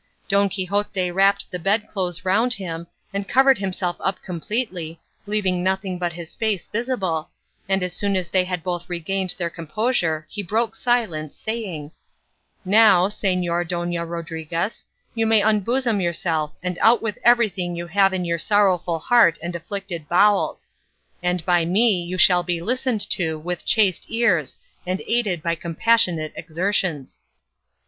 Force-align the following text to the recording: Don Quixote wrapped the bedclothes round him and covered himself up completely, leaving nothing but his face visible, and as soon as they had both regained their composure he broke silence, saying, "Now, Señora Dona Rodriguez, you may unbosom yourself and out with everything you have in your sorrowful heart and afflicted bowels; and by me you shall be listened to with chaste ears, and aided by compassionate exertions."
Don 0.27 0.49
Quixote 0.49 1.11
wrapped 1.11 1.51
the 1.51 1.59
bedclothes 1.59 2.25
round 2.25 2.53
him 2.53 2.87
and 3.13 3.27
covered 3.27 3.59
himself 3.59 3.97
up 3.99 4.19
completely, 4.23 4.99
leaving 5.27 5.61
nothing 5.61 5.99
but 5.99 6.13
his 6.13 6.33
face 6.33 6.65
visible, 6.65 7.29
and 7.69 7.83
as 7.83 7.93
soon 7.93 8.15
as 8.15 8.27
they 8.27 8.43
had 8.43 8.63
both 8.63 8.89
regained 8.89 9.35
their 9.37 9.51
composure 9.51 10.25
he 10.27 10.41
broke 10.41 10.73
silence, 10.73 11.37
saying, 11.37 11.91
"Now, 12.65 13.09
Señora 13.09 13.67
Dona 13.67 14.03
Rodriguez, 14.03 14.85
you 15.13 15.27
may 15.27 15.43
unbosom 15.43 16.01
yourself 16.01 16.51
and 16.63 16.79
out 16.81 17.03
with 17.03 17.19
everything 17.23 17.75
you 17.75 17.85
have 17.85 18.11
in 18.11 18.25
your 18.25 18.39
sorrowful 18.39 18.97
heart 18.97 19.37
and 19.43 19.55
afflicted 19.55 20.09
bowels; 20.09 20.67
and 21.21 21.45
by 21.45 21.63
me 21.63 22.01
you 22.03 22.17
shall 22.17 22.41
be 22.41 22.59
listened 22.59 23.07
to 23.11 23.37
with 23.37 23.67
chaste 23.67 24.07
ears, 24.09 24.57
and 24.83 25.03
aided 25.05 25.43
by 25.43 25.53
compassionate 25.53 26.33
exertions." 26.35 27.21